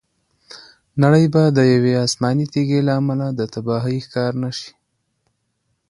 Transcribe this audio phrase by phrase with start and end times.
[1.03, 4.71] نړۍ به د یوې آسماني تیږې له امله د تباهۍ ښکار نه شي.